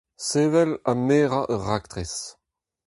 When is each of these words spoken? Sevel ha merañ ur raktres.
Sevel 0.29 0.71
ha 0.85 0.93
merañ 1.07 1.45
ur 1.53 1.61
raktres. 1.67 2.15